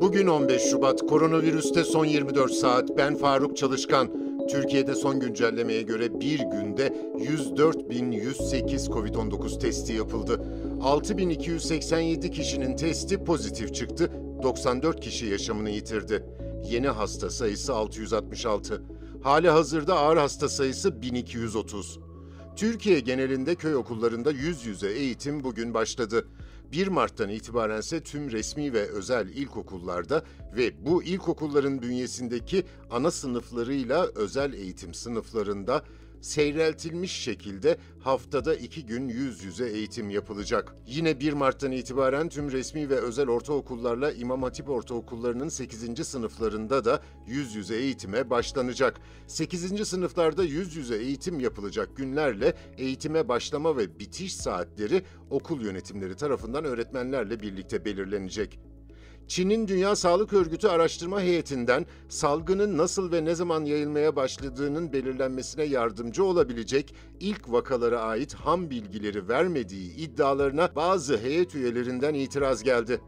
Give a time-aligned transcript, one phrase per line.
[0.00, 2.96] Bugün 15 Şubat, koronavirüste son 24 saat.
[2.96, 4.08] Ben Faruk Çalışkan.
[4.50, 6.86] Türkiye'de son güncellemeye göre bir günde
[7.16, 10.40] 104.108 COVID-19 testi yapıldı.
[10.80, 14.12] 6.287 kişinin testi pozitif çıktı.
[14.42, 16.24] 94 kişi yaşamını yitirdi.
[16.70, 18.82] Yeni hasta sayısı 666.
[19.22, 21.98] Hali hazırda ağır hasta sayısı 1230.
[22.58, 26.28] Türkiye genelinde köy okullarında yüz yüze eğitim bugün başladı.
[26.72, 30.24] 1 Mart'tan itibaren ise tüm resmi ve özel ilkokullarda
[30.56, 35.84] ve bu ilkokulların bünyesindeki ana sınıflarıyla özel eğitim sınıflarında
[36.20, 40.74] seyreltilmiş şekilde haftada iki gün yüz yüze eğitim yapılacak.
[40.86, 46.06] Yine 1 Mart'tan itibaren tüm resmi ve özel ortaokullarla İmam Hatip ortaokullarının 8.
[46.06, 49.00] sınıflarında da yüz yüze eğitime başlanacak.
[49.26, 49.88] 8.
[49.88, 57.40] sınıflarda yüz yüze eğitim yapılacak günlerle eğitime başlama ve bitiş saatleri okul yönetimleri tarafından öğretmenlerle
[57.40, 58.60] birlikte belirlenecek.
[59.28, 66.24] Çin'in Dünya Sağlık Örgütü araştırma heyetinden salgının nasıl ve ne zaman yayılmaya başladığının belirlenmesine yardımcı
[66.24, 73.00] olabilecek ilk vakalara ait ham bilgileri vermediği iddialarına bazı heyet üyelerinden itiraz geldi.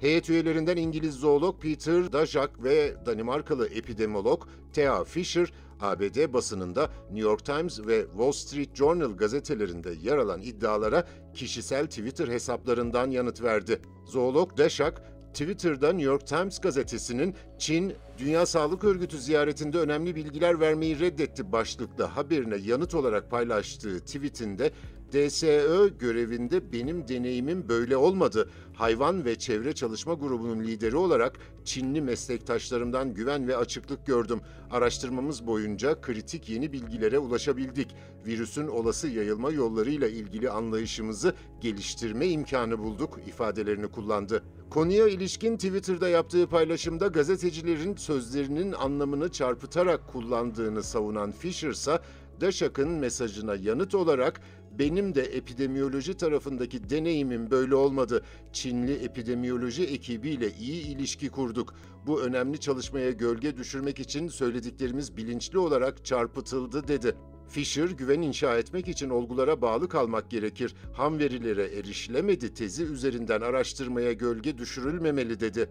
[0.00, 7.44] Heyet üyelerinden İngiliz zoolog Peter Daszak ve Danimarkalı epidemiolog Thea Fisher, ABD basınında New York
[7.44, 13.80] Times ve Wall Street Journal gazetelerinde yer alan iddialara kişisel Twitter hesaplarından yanıt verdi.
[14.06, 17.94] Zoolog Daszak, Twitter'da New York Times gazetesinin Çin,
[18.24, 24.70] Dünya Sağlık Örgütü ziyaretinde önemli bilgiler vermeyi reddetti başlıklı haberine yanıt olarak paylaştığı tweetinde
[25.12, 28.50] DSÖ görevinde benim deneyimim böyle olmadı.
[28.74, 34.40] Hayvan ve Çevre Çalışma Grubu'nun lideri olarak Çinli meslektaşlarımdan güven ve açıklık gördüm.
[34.70, 37.94] Araştırmamız boyunca kritik yeni bilgilere ulaşabildik.
[38.26, 44.42] Virüsün olası yayılma yollarıyla ilgili anlayışımızı geliştirme imkanı bulduk ifadelerini kullandı.
[44.70, 52.00] Konuya ilişkin Twitter'da yaptığı paylaşımda gazetecilerin sözlerinin anlamını çarpıtarak kullandığını savunan Fisher ise
[52.40, 54.40] Daşak'ın mesajına yanıt olarak
[54.78, 58.22] benim de epidemiyoloji tarafındaki deneyimim böyle olmadı.
[58.52, 61.74] Çinli epidemiyoloji ekibiyle iyi ilişki kurduk.
[62.06, 67.14] Bu önemli çalışmaya gölge düşürmek için söylediklerimiz bilinçli olarak çarpıtıldı dedi.
[67.48, 70.74] Fisher, güven inşa etmek için olgulara bağlı kalmak gerekir.
[70.92, 75.68] Ham verilere erişilemedi tezi üzerinden araştırmaya gölge düşürülmemeli dedi.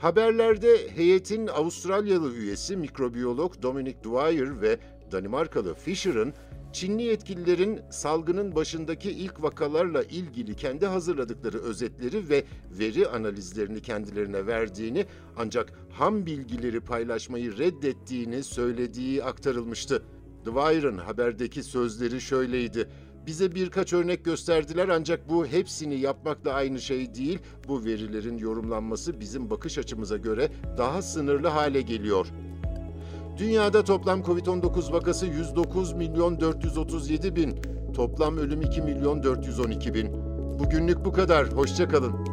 [0.00, 4.78] Haberlerde heyetin Avustralyalı üyesi mikrobiyolog Dominic Dwyer ve
[5.12, 6.34] Danimarkalı Fisher'ın
[6.72, 12.44] Çinli yetkililerin salgının başındaki ilk vakalarla ilgili kendi hazırladıkları özetleri ve
[12.78, 15.06] veri analizlerini kendilerine verdiğini
[15.36, 20.02] ancak ham bilgileri paylaşmayı reddettiğini söylediği aktarılmıştı.
[20.44, 22.88] Dwyer'ın haberdeki sözleri şöyleydi.
[23.26, 27.38] Bize birkaç örnek gösterdiler ancak bu hepsini yapmakla aynı şey değil.
[27.68, 30.48] Bu verilerin yorumlanması bizim bakış açımıza göre
[30.78, 32.26] daha sınırlı hale geliyor.
[33.36, 37.60] Dünyada toplam Covid-19 vakası 109 milyon 437 bin.
[37.94, 40.12] Toplam ölüm 2 milyon 412 bin.
[40.58, 41.52] Bugünlük bu kadar.
[41.52, 42.29] Hoşçakalın.